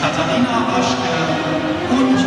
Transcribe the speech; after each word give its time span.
Katharina 0.00 0.66
Waschke 0.68 1.14
und 1.90 2.24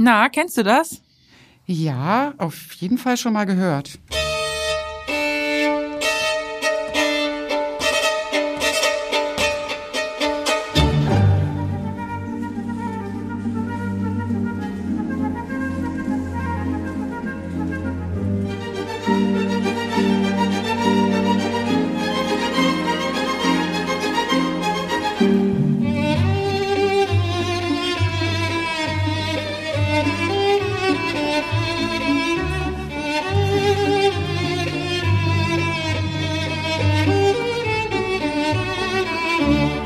Na, 0.00 0.28
kennst 0.28 0.56
du 0.56 0.62
das? 0.62 1.02
Ja, 1.66 2.32
auf 2.38 2.72
jeden 2.74 2.96
Fall 2.96 3.16
schon 3.16 3.34
mal 3.34 3.44
gehört. 3.44 3.98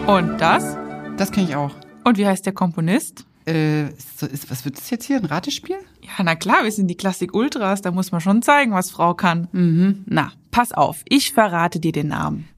Und 0.07 0.39
das? 0.39 0.77
Das 1.17 1.31
kenne 1.31 1.49
ich 1.49 1.57
auch. 1.57 1.71
Und 2.05 2.19
wie 2.19 2.27
heißt 2.27 2.45
der 2.45 2.53
Komponist? 2.53 3.25
Äh, 3.47 3.89
ist, 3.89 4.23
ist, 4.23 4.51
was 4.51 4.65
wird 4.65 4.77
das 4.77 4.91
jetzt 4.91 5.05
hier? 5.05 5.17
Ein 5.17 5.25
Ratespiel? 5.25 5.77
Ja, 6.03 6.25
na 6.25 6.35
klar, 6.35 6.65
wir 6.65 6.73
sind 6.73 6.89
die 6.89 6.97
Klassik 6.97 7.35
Ultras, 7.35 7.83
da 7.83 7.93
muss 7.93 8.11
man 8.11 8.21
schon 8.21 8.43
zeigen, 8.43 8.73
was 8.73 8.91
Frau 8.91 9.15
kann. 9.15 9.49
Mhm. 9.53 10.05
Na, 10.07 10.33
pass 10.51 10.73
auf, 10.73 11.03
ich 11.09 11.33
verrate 11.33 11.79
dir 11.79 11.93
den 11.93 12.09
Namen. 12.09 12.49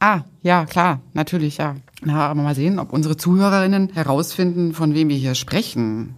Ah, 0.00 0.22
ja, 0.42 0.66
klar, 0.66 1.00
natürlich, 1.14 1.56
ja. 1.56 1.76
Na, 2.02 2.28
aber 2.28 2.42
mal 2.42 2.54
sehen, 2.54 2.78
ob 2.78 2.92
unsere 2.92 3.16
Zuhörerinnen 3.16 3.90
herausfinden, 3.94 4.74
von 4.74 4.94
wem 4.94 5.08
wir 5.08 5.16
hier 5.16 5.34
sprechen. 5.34 6.14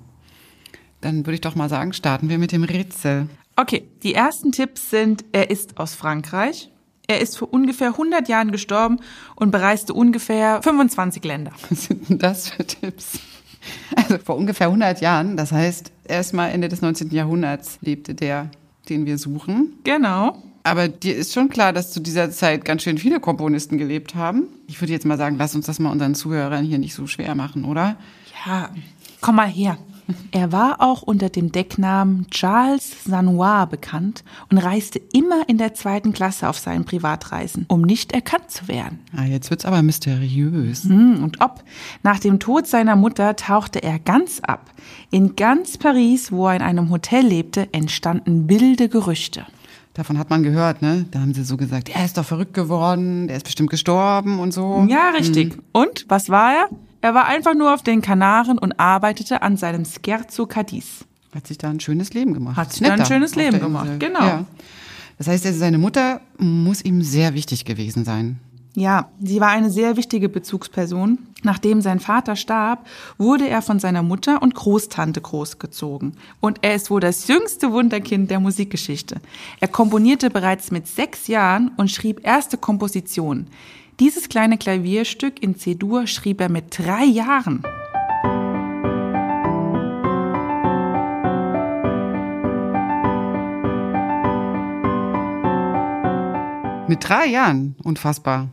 Dann 1.00 1.18
würde 1.26 1.34
ich 1.34 1.40
doch 1.40 1.54
mal 1.54 1.68
sagen, 1.68 1.92
starten 1.92 2.28
wir 2.28 2.38
mit 2.38 2.52
dem 2.52 2.64
Rätsel. 2.64 3.28
Okay, 3.54 3.88
die 4.02 4.14
ersten 4.14 4.50
Tipps 4.50 4.90
sind, 4.90 5.24
er 5.32 5.50
ist 5.50 5.78
aus 5.78 5.94
Frankreich. 5.94 6.70
Er 7.10 7.22
ist 7.22 7.38
vor 7.38 7.48
ungefähr 7.54 7.88
100 7.88 8.28
Jahren 8.28 8.52
gestorben 8.52 8.98
und 9.34 9.50
bereiste 9.50 9.94
ungefähr 9.94 10.60
25 10.62 11.24
Länder. 11.24 11.52
Was 11.70 11.84
sind 11.84 12.06
denn 12.06 12.18
das 12.18 12.50
für 12.50 12.66
Tipps? 12.66 13.18
Also 13.96 14.18
vor 14.18 14.36
ungefähr 14.36 14.66
100 14.66 15.00
Jahren, 15.00 15.38
das 15.38 15.50
heißt, 15.50 15.90
erst 16.04 16.34
mal 16.34 16.48
Ende 16.48 16.68
des 16.68 16.82
19. 16.82 17.10
Jahrhunderts 17.10 17.78
lebte 17.80 18.14
der, 18.14 18.50
den 18.90 19.06
wir 19.06 19.16
suchen. 19.16 19.72
Genau. 19.84 20.42
Aber 20.64 20.88
dir 20.88 21.16
ist 21.16 21.32
schon 21.32 21.48
klar, 21.48 21.72
dass 21.72 21.92
zu 21.92 22.00
dieser 22.00 22.30
Zeit 22.30 22.66
ganz 22.66 22.82
schön 22.82 22.98
viele 22.98 23.20
Komponisten 23.20 23.78
gelebt 23.78 24.14
haben. 24.14 24.44
Ich 24.66 24.78
würde 24.82 24.92
jetzt 24.92 25.06
mal 25.06 25.16
sagen, 25.16 25.36
lass 25.38 25.54
uns 25.54 25.64
das 25.64 25.78
mal 25.78 25.90
unseren 25.90 26.14
Zuhörern 26.14 26.62
hier 26.62 26.78
nicht 26.78 26.92
so 26.92 27.06
schwer 27.06 27.34
machen, 27.34 27.64
oder? 27.64 27.96
Ja, 28.44 28.68
komm 29.22 29.36
mal 29.36 29.48
her. 29.48 29.78
Er 30.30 30.52
war 30.52 30.80
auch 30.80 31.02
unter 31.02 31.28
dem 31.28 31.52
Decknamen 31.52 32.26
Charles 32.30 33.04
Sanois 33.04 33.66
bekannt 33.66 34.24
und 34.50 34.58
reiste 34.58 35.00
immer 35.12 35.48
in 35.48 35.58
der 35.58 35.74
zweiten 35.74 36.12
Klasse 36.12 36.48
auf 36.48 36.58
seinen 36.58 36.84
Privatreisen, 36.84 37.66
um 37.68 37.82
nicht 37.82 38.12
erkannt 38.12 38.50
zu 38.50 38.68
werden. 38.68 39.00
Ah, 39.16 39.24
jetzt 39.24 39.50
wird's 39.50 39.64
aber 39.64 39.82
mysteriös. 39.82 40.84
Hm, 40.84 41.22
und 41.22 41.40
ob. 41.40 41.62
Nach 42.02 42.18
dem 42.18 42.38
Tod 42.38 42.66
seiner 42.66 42.96
Mutter 42.96 43.36
tauchte 43.36 43.82
er 43.82 43.98
ganz 43.98 44.40
ab. 44.40 44.70
In 45.10 45.36
ganz 45.36 45.76
Paris, 45.76 46.32
wo 46.32 46.48
er 46.48 46.56
in 46.56 46.62
einem 46.62 46.90
Hotel 46.90 47.26
lebte, 47.26 47.68
entstanden 47.72 48.48
wilde 48.48 48.88
Gerüchte. 48.88 49.46
Davon 49.94 50.16
hat 50.16 50.30
man 50.30 50.44
gehört, 50.44 50.80
ne? 50.80 51.06
Da 51.10 51.18
haben 51.20 51.34
sie 51.34 51.42
so 51.42 51.56
gesagt, 51.56 51.88
er 51.88 52.04
ist 52.04 52.16
doch 52.16 52.24
verrückt 52.24 52.54
geworden, 52.54 53.26
der 53.26 53.36
ist 53.36 53.44
bestimmt 53.44 53.68
gestorben 53.68 54.38
und 54.38 54.54
so. 54.54 54.86
Ja, 54.88 55.10
richtig. 55.10 55.58
Und 55.72 56.06
was 56.08 56.30
war 56.30 56.52
er? 56.52 56.68
Er 57.00 57.14
war 57.14 57.26
einfach 57.26 57.54
nur 57.54 57.72
auf 57.72 57.82
den 57.82 58.02
Kanaren 58.02 58.58
und 58.58 58.78
arbeitete 58.80 59.42
an 59.42 59.56
seinem 59.56 59.84
Scherzo 59.84 60.46
Cadiz. 60.46 61.04
Hat 61.34 61.46
sich 61.46 61.58
da 61.58 61.70
ein 61.70 61.80
schönes 61.80 62.14
Leben 62.14 62.34
gemacht. 62.34 62.56
Hat 62.56 62.72
sich 62.72 62.86
da 62.86 62.94
ein 62.94 63.06
schönes 63.06 63.34
Leben 63.34 63.60
gemacht, 63.60 64.00
genau. 64.00 64.20
Ja. 64.20 64.44
Das 65.18 65.28
heißt, 65.28 65.46
also 65.46 65.58
seine 65.58 65.78
Mutter 65.78 66.20
muss 66.38 66.82
ihm 66.82 67.02
sehr 67.02 67.34
wichtig 67.34 67.64
gewesen 67.64 68.04
sein. 68.04 68.38
Ja, 68.74 69.08
sie 69.20 69.40
war 69.40 69.48
eine 69.48 69.70
sehr 69.70 69.96
wichtige 69.96 70.28
Bezugsperson. 70.28 71.18
Nachdem 71.42 71.80
sein 71.80 71.98
Vater 71.98 72.36
starb, 72.36 72.86
wurde 73.16 73.48
er 73.48 73.60
von 73.60 73.80
seiner 73.80 74.04
Mutter 74.04 74.40
und 74.40 74.54
Großtante 74.54 75.20
großgezogen. 75.20 76.12
Und 76.40 76.58
er 76.62 76.76
ist 76.76 76.90
wohl 76.90 77.00
das 77.00 77.26
jüngste 77.26 77.72
Wunderkind 77.72 78.30
der 78.30 78.38
Musikgeschichte. 78.38 79.20
Er 79.58 79.68
komponierte 79.68 80.30
bereits 80.30 80.70
mit 80.70 80.86
sechs 80.86 81.26
Jahren 81.26 81.72
und 81.76 81.90
schrieb 81.90 82.24
erste 82.24 82.56
Kompositionen. 82.56 83.48
Dieses 84.00 84.28
kleine 84.28 84.58
Klavierstück 84.58 85.42
in 85.42 85.56
C-Dur 85.56 86.06
schrieb 86.06 86.40
er 86.40 86.48
mit 86.48 86.78
drei 86.78 87.02
Jahren. 87.02 87.64
Mit 96.86 97.08
drei 97.08 97.26
Jahren, 97.26 97.74
unfassbar. 97.82 98.50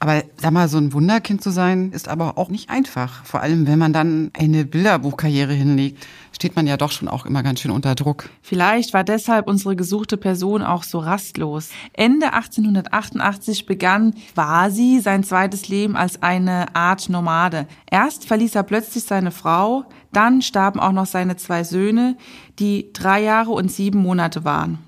Aber 0.00 0.22
sag 0.36 0.52
mal, 0.52 0.68
so 0.68 0.78
ein 0.78 0.92
Wunderkind 0.92 1.42
zu 1.42 1.50
sein, 1.50 1.90
ist 1.90 2.08
aber 2.08 2.38
auch 2.38 2.50
nicht 2.50 2.70
einfach. 2.70 3.24
Vor 3.24 3.40
allem, 3.40 3.66
wenn 3.66 3.78
man 3.78 3.92
dann 3.92 4.30
eine 4.38 4.64
Bilderbuchkarriere 4.64 5.52
hinlegt, 5.52 6.06
steht 6.32 6.54
man 6.54 6.68
ja 6.68 6.76
doch 6.76 6.92
schon 6.92 7.08
auch 7.08 7.26
immer 7.26 7.42
ganz 7.42 7.60
schön 7.60 7.72
unter 7.72 7.96
Druck. 7.96 8.30
Vielleicht 8.40 8.94
war 8.94 9.02
deshalb 9.02 9.48
unsere 9.48 9.74
gesuchte 9.74 10.16
Person 10.16 10.62
auch 10.62 10.84
so 10.84 11.00
rastlos. 11.00 11.70
Ende 11.94 12.32
1888 12.32 13.66
begann 13.66 14.14
Vasi 14.36 15.00
sein 15.02 15.24
zweites 15.24 15.68
Leben 15.68 15.96
als 15.96 16.22
eine 16.22 16.76
Art 16.76 17.08
Nomade. 17.08 17.66
Erst 17.90 18.24
verließ 18.24 18.54
er 18.54 18.62
plötzlich 18.62 19.02
seine 19.02 19.32
Frau, 19.32 19.84
dann 20.12 20.42
starben 20.42 20.78
auch 20.78 20.92
noch 20.92 21.06
seine 21.06 21.36
zwei 21.36 21.64
Söhne, 21.64 22.16
die 22.60 22.92
drei 22.92 23.20
Jahre 23.20 23.50
und 23.50 23.72
sieben 23.72 23.98
Monate 23.98 24.44
waren. 24.44 24.78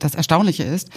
Das 0.00 0.16
Erstaunliche 0.16 0.64
ist, 0.64 0.90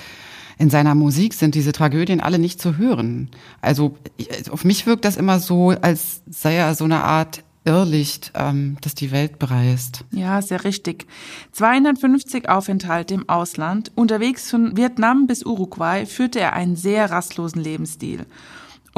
in 0.59 0.69
seiner 0.69 0.93
Musik 0.93 1.33
sind 1.33 1.55
diese 1.55 1.71
Tragödien 1.71 2.19
alle 2.19 2.37
nicht 2.37 2.61
zu 2.61 2.77
hören. 2.77 3.29
Also 3.61 3.95
ich- 4.17 4.51
auf 4.51 4.63
mich 4.65 4.85
wirkt 4.85 5.05
das 5.05 5.17
immer 5.17 5.39
so, 5.39 5.69
als 5.69 6.21
sei 6.29 6.55
er 6.55 6.75
so 6.75 6.83
eine 6.83 7.03
Art 7.03 7.43
Irrlicht, 7.65 8.31
ähm, 8.35 8.77
das 8.81 8.93
die 8.95 9.11
Welt 9.11 9.37
bereist. 9.39 10.05
Ja, 10.11 10.41
sehr 10.41 10.63
richtig. 10.63 11.05
250 11.53 12.49
Aufenthalte 12.49 13.13
im 13.13 13.27
Ausland. 13.29 13.91
Unterwegs 13.95 14.49
von 14.49 14.75
Vietnam 14.77 15.27
bis 15.27 15.45
Uruguay 15.45 16.05
führte 16.05 16.39
er 16.39 16.53
einen 16.53 16.75
sehr 16.75 17.09
rastlosen 17.11 17.61
Lebensstil. 17.61 18.25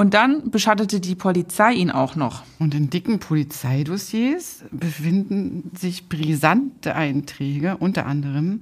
Und 0.01 0.15
dann 0.15 0.49
beschattete 0.49 0.99
die 0.99 1.13
Polizei 1.13 1.73
ihn 1.73 1.91
auch 1.91 2.15
noch. 2.15 2.41
Und 2.57 2.73
in 2.73 2.89
dicken 2.89 3.19
Polizeidossiers 3.19 4.63
befinden 4.71 5.69
sich 5.77 6.09
brisante 6.09 6.95
Einträge, 6.95 7.77
unter 7.77 8.07
anderem 8.07 8.61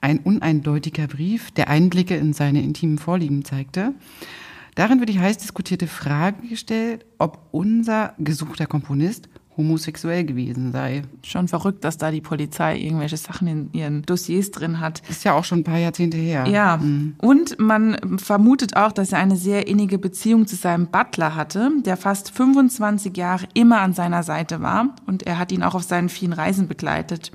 ein 0.00 0.18
uneindeutiger 0.18 1.06
Brief, 1.06 1.52
der 1.52 1.68
Einblicke 1.68 2.16
in 2.16 2.32
seine 2.32 2.60
intimen 2.60 2.98
Vorlieben 2.98 3.44
zeigte. 3.44 3.94
Darin 4.74 4.98
wird 4.98 5.10
die 5.10 5.20
heiß 5.20 5.38
diskutierte 5.38 5.86
Frage 5.86 6.48
gestellt, 6.48 7.06
ob 7.18 7.38
unser 7.52 8.14
gesuchter 8.18 8.66
Komponist 8.66 9.28
homosexuell 9.56 10.24
gewesen 10.24 10.72
sei. 10.72 11.02
Schon 11.22 11.48
verrückt, 11.48 11.84
dass 11.84 11.98
da 11.98 12.10
die 12.10 12.20
Polizei 12.20 12.78
irgendwelche 12.78 13.16
Sachen 13.16 13.48
in 13.48 13.72
ihren 13.72 14.02
Dossiers 14.02 14.50
drin 14.50 14.80
hat. 14.80 15.02
Ist 15.08 15.24
ja 15.24 15.34
auch 15.34 15.44
schon 15.44 15.60
ein 15.60 15.64
paar 15.64 15.78
Jahrzehnte 15.78 16.16
her. 16.16 16.46
Ja, 16.46 16.80
und 17.18 17.58
man 17.58 18.18
vermutet 18.18 18.76
auch, 18.76 18.92
dass 18.92 19.12
er 19.12 19.18
eine 19.18 19.36
sehr 19.36 19.66
innige 19.68 19.98
Beziehung 19.98 20.46
zu 20.46 20.56
seinem 20.56 20.86
Butler 20.86 21.34
hatte, 21.34 21.70
der 21.84 21.96
fast 21.96 22.30
25 22.30 23.16
Jahre 23.16 23.46
immer 23.54 23.80
an 23.80 23.92
seiner 23.92 24.22
Seite 24.22 24.62
war 24.62 24.94
und 25.06 25.24
er 25.24 25.38
hat 25.38 25.52
ihn 25.52 25.62
auch 25.62 25.74
auf 25.74 25.82
seinen 25.82 26.08
vielen 26.08 26.32
Reisen 26.32 26.68
begleitet. 26.68 27.32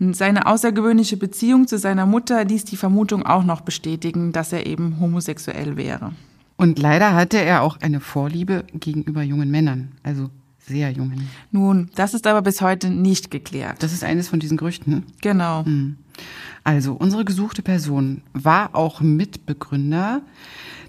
Seine 0.00 0.46
außergewöhnliche 0.46 1.16
Beziehung 1.16 1.66
zu 1.66 1.76
seiner 1.76 2.06
Mutter 2.06 2.44
ließ 2.44 2.64
die 2.64 2.76
Vermutung 2.76 3.26
auch 3.26 3.42
noch 3.42 3.62
bestätigen, 3.62 4.32
dass 4.32 4.52
er 4.52 4.66
eben 4.66 5.00
homosexuell 5.00 5.76
wäre. 5.76 6.12
Und 6.56 6.78
leider 6.78 7.14
hatte 7.14 7.38
er 7.38 7.62
auch 7.62 7.80
eine 7.80 8.00
Vorliebe 8.00 8.64
gegenüber 8.74 9.22
jungen 9.22 9.50
Männern, 9.50 9.92
also 10.02 10.30
sehr 10.68 10.90
jungen. 10.90 11.28
Nun, 11.50 11.90
das 11.94 12.14
ist 12.14 12.26
aber 12.26 12.42
bis 12.42 12.60
heute 12.60 12.90
nicht 12.90 13.30
geklärt. 13.30 13.82
Das 13.82 13.92
ist 13.92 14.04
eines 14.04 14.28
von 14.28 14.38
diesen 14.40 14.56
Gerüchten. 14.56 15.04
Genau. 15.20 15.64
Also, 16.64 16.94
unsere 16.94 17.24
gesuchte 17.24 17.62
Person 17.62 18.22
war 18.32 18.74
auch 18.74 19.00
Mitbegründer 19.00 20.22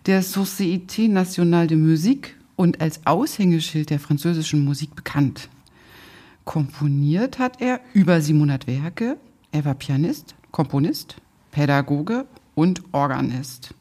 der 0.05 0.23
Société 0.23 1.09
Nationale 1.09 1.67
de 1.67 1.77
Musique 1.77 2.35
und 2.55 2.81
als 2.81 3.05
Aushängeschild 3.05 3.89
der 3.89 3.99
französischen 3.99 4.65
Musik 4.65 4.95
bekannt. 4.95 5.49
Komponiert 6.45 7.39
hat 7.39 7.61
er 7.61 7.79
über 7.93 8.21
700 8.21 8.67
Werke. 8.67 9.17
Er 9.51 9.65
war 9.65 9.75
Pianist, 9.75 10.35
Komponist, 10.51 11.15
Pädagoge 11.51 12.25
und 12.55 12.81
Organist. 12.91 13.73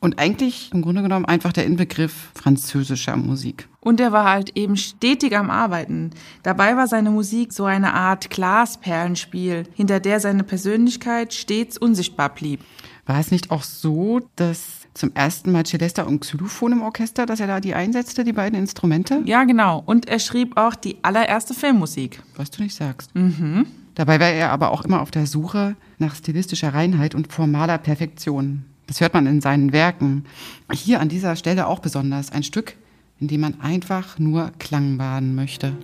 Und 0.00 0.18
eigentlich 0.18 0.70
im 0.72 0.82
Grunde 0.82 1.02
genommen 1.02 1.24
einfach 1.24 1.52
der 1.52 1.64
Inbegriff 1.66 2.30
französischer 2.34 3.16
Musik. 3.16 3.68
Und 3.84 4.00
er 4.00 4.12
war 4.12 4.28
halt 4.28 4.56
eben 4.56 4.76
stetig 4.76 5.36
am 5.36 5.50
Arbeiten. 5.50 6.10
Dabei 6.42 6.76
war 6.76 6.88
seine 6.88 7.10
Musik 7.10 7.52
so 7.52 7.66
eine 7.66 7.92
Art 7.92 8.30
Glasperlenspiel, 8.30 9.64
hinter 9.74 10.00
der 10.00 10.20
seine 10.20 10.42
Persönlichkeit 10.42 11.34
stets 11.34 11.78
unsichtbar 11.78 12.30
blieb. 12.30 12.60
War 13.06 13.20
es 13.20 13.30
nicht 13.30 13.50
auch 13.50 13.62
so, 13.62 14.20
dass 14.36 14.88
zum 14.94 15.12
ersten 15.14 15.52
Mal 15.52 15.66
Celesta 15.66 16.04
und 16.04 16.20
Xylophon 16.20 16.72
im 16.72 16.82
Orchester, 16.82 17.26
dass 17.26 17.40
er 17.40 17.46
da 17.46 17.60
die 17.60 17.74
einsetzte, 17.74 18.24
die 18.24 18.32
beiden 18.32 18.58
Instrumente? 18.58 19.20
Ja, 19.26 19.44
genau. 19.44 19.82
Und 19.84 20.08
er 20.08 20.18
schrieb 20.18 20.56
auch 20.56 20.74
die 20.74 20.96
allererste 21.02 21.52
Filmmusik. 21.52 22.22
Was 22.36 22.50
du 22.50 22.62
nicht 22.62 22.74
sagst. 22.74 23.14
Mhm. 23.14 23.66
Dabei 23.94 24.18
war 24.18 24.28
er 24.28 24.50
aber 24.50 24.70
auch 24.70 24.84
immer 24.84 25.02
auf 25.02 25.10
der 25.10 25.26
Suche 25.26 25.76
nach 25.98 26.14
stilistischer 26.14 26.72
Reinheit 26.72 27.14
und 27.14 27.32
formaler 27.32 27.78
Perfektion. 27.78 28.64
Das 28.86 29.00
hört 29.00 29.14
man 29.14 29.26
in 29.26 29.40
seinen 29.40 29.72
Werken. 29.72 30.24
Hier 30.72 31.00
an 31.00 31.08
dieser 31.08 31.36
Stelle 31.36 31.66
auch 31.66 31.78
besonders. 31.78 32.32
Ein 32.32 32.42
Stück, 32.42 32.76
in 33.20 33.28
dem 33.28 33.40
man 33.40 33.60
einfach 33.60 34.18
nur 34.18 34.50
Klang 34.58 34.98
baden 34.98 35.34
möchte. 35.34 35.76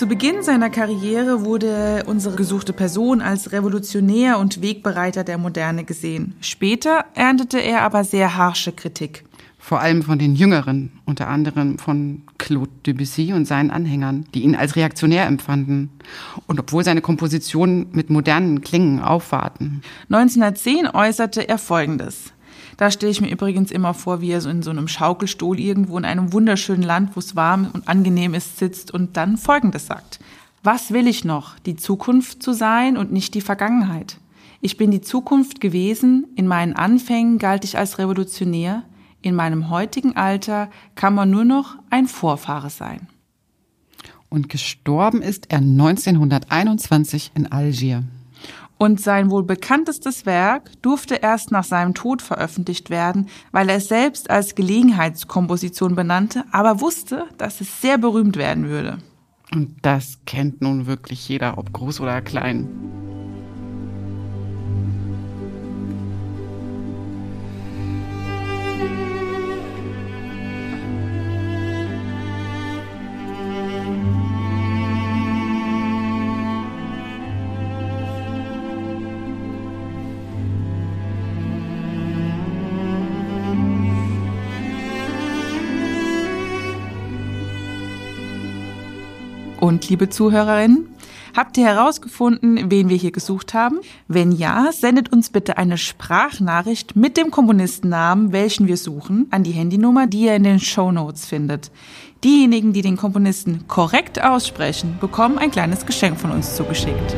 Zu 0.00 0.06
Beginn 0.06 0.42
seiner 0.42 0.70
Karriere 0.70 1.44
wurde 1.44 2.04
unsere 2.06 2.34
gesuchte 2.34 2.72
Person 2.72 3.20
als 3.20 3.52
Revolutionär 3.52 4.38
und 4.38 4.62
Wegbereiter 4.62 5.24
der 5.24 5.36
Moderne 5.36 5.84
gesehen. 5.84 6.36
Später 6.40 7.04
erntete 7.12 7.58
er 7.58 7.82
aber 7.82 8.02
sehr 8.02 8.34
harsche 8.34 8.72
Kritik. 8.72 9.26
Vor 9.58 9.80
allem 9.80 10.02
von 10.02 10.18
den 10.18 10.34
Jüngeren, 10.34 10.90
unter 11.04 11.28
anderem 11.28 11.78
von 11.78 12.22
Claude 12.38 12.70
Debussy 12.86 13.34
und 13.34 13.44
seinen 13.44 13.70
Anhängern, 13.70 14.24
die 14.32 14.40
ihn 14.40 14.56
als 14.56 14.74
reaktionär 14.74 15.26
empfanden. 15.26 15.90
Und 16.46 16.58
obwohl 16.58 16.82
seine 16.82 17.02
Kompositionen 17.02 17.88
mit 17.92 18.08
modernen 18.08 18.62
Klingen 18.62 19.00
aufwarten. 19.02 19.82
1910 20.08 20.88
äußerte 20.94 21.46
er 21.46 21.58
Folgendes. 21.58 22.32
Da 22.80 22.90
stelle 22.90 23.12
ich 23.12 23.20
mir 23.20 23.28
übrigens 23.28 23.70
immer 23.70 23.92
vor, 23.92 24.22
wie 24.22 24.30
er 24.30 24.40
so 24.40 24.48
in 24.48 24.62
so 24.62 24.70
einem 24.70 24.88
Schaukelstuhl 24.88 25.60
irgendwo 25.60 25.98
in 25.98 26.06
einem 26.06 26.32
wunderschönen 26.32 26.82
Land, 26.82 27.14
wo 27.14 27.20
es 27.20 27.36
warm 27.36 27.68
und 27.74 27.86
angenehm 27.86 28.32
ist, 28.32 28.56
sitzt 28.56 28.90
und 28.90 29.18
dann 29.18 29.36
Folgendes 29.36 29.86
sagt. 29.86 30.18
Was 30.62 30.90
will 30.90 31.06
ich 31.06 31.22
noch? 31.22 31.58
Die 31.58 31.76
Zukunft 31.76 32.42
zu 32.42 32.54
sein 32.54 32.96
und 32.96 33.12
nicht 33.12 33.34
die 33.34 33.42
Vergangenheit. 33.42 34.16
Ich 34.62 34.78
bin 34.78 34.90
die 34.90 35.02
Zukunft 35.02 35.60
gewesen, 35.60 36.28
in 36.36 36.46
meinen 36.46 36.74
Anfängen 36.74 37.36
galt 37.36 37.64
ich 37.64 37.76
als 37.76 37.98
Revolutionär, 37.98 38.82
in 39.20 39.34
meinem 39.34 39.68
heutigen 39.68 40.16
Alter 40.16 40.70
kann 40.94 41.14
man 41.14 41.28
nur 41.28 41.44
noch 41.44 41.76
ein 41.90 42.06
Vorfahre 42.06 42.70
sein. 42.70 43.08
Und 44.30 44.48
gestorben 44.48 45.20
ist 45.20 45.50
er 45.50 45.58
1921 45.58 47.32
in 47.34 47.52
Algier. 47.52 48.04
Und 48.82 48.98
sein 48.98 49.30
wohl 49.30 49.42
bekanntestes 49.42 50.24
Werk 50.24 50.70
durfte 50.80 51.16
erst 51.16 51.50
nach 51.52 51.64
seinem 51.64 51.92
Tod 51.92 52.22
veröffentlicht 52.22 52.88
werden, 52.88 53.28
weil 53.52 53.68
er 53.68 53.76
es 53.76 53.88
selbst 53.88 54.30
als 54.30 54.54
Gelegenheitskomposition 54.54 55.94
benannte, 55.94 56.44
aber 56.50 56.80
wusste, 56.80 57.26
dass 57.36 57.60
es 57.60 57.82
sehr 57.82 57.98
berühmt 57.98 58.38
werden 58.38 58.70
würde. 58.70 58.96
Und 59.52 59.76
das 59.82 60.20
kennt 60.24 60.62
nun 60.62 60.86
wirklich 60.86 61.28
jeder, 61.28 61.58
ob 61.58 61.74
groß 61.74 62.00
oder 62.00 62.22
klein. 62.22 63.09
Und 89.60 89.88
liebe 89.90 90.08
Zuhörerinnen, 90.08 90.88
habt 91.36 91.58
ihr 91.58 91.66
herausgefunden, 91.66 92.70
wen 92.70 92.88
wir 92.88 92.96
hier 92.96 93.12
gesucht 93.12 93.52
haben? 93.52 93.80
Wenn 94.08 94.32
ja, 94.32 94.72
sendet 94.72 95.12
uns 95.12 95.28
bitte 95.28 95.58
eine 95.58 95.76
Sprachnachricht 95.76 96.96
mit 96.96 97.18
dem 97.18 97.30
Komponistennamen, 97.30 98.32
welchen 98.32 98.66
wir 98.66 98.78
suchen, 98.78 99.26
an 99.30 99.44
die 99.44 99.52
Handynummer, 99.52 100.06
die 100.06 100.22
ihr 100.22 100.34
in 100.34 100.44
den 100.44 100.60
Show 100.60 100.90
Notes 100.90 101.26
findet. 101.26 101.70
Diejenigen, 102.24 102.72
die 102.72 102.82
den 102.82 102.96
Komponisten 102.96 103.66
korrekt 103.68 104.22
aussprechen, 104.22 104.96
bekommen 104.98 105.38
ein 105.38 105.50
kleines 105.50 105.84
Geschenk 105.84 106.18
von 106.18 106.30
uns 106.30 106.56
zugeschickt. 106.56 107.16